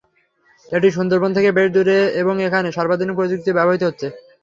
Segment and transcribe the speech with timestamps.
[0.71, 4.07] এটি সুন্দরবন থেকে বেশ দূরে এবং এখানে সর্বাধুনিক প্রযুক্তি ব্যবহৃত হচ্ছে।